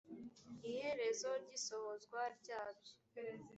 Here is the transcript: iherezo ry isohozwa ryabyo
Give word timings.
iherezo 0.71 1.29
ry 1.41 1.49
isohozwa 1.59 2.19
ryabyo 2.37 2.93